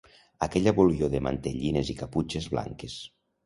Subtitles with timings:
[0.45, 3.01] Aquella volior de mantellines i caputxes blanques.